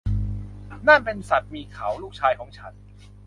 [0.87, 2.73] นั่นเป็นสัตว์มีเขา ลูกชายของฉัน